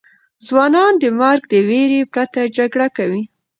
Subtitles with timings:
[0.45, 3.23] ځوانان د مرګ د ویرې پرته جګړه کوي.